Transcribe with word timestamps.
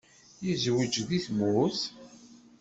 Yezweǧ 0.45 0.93
deg 1.09 1.21
tmurt? 1.25 1.81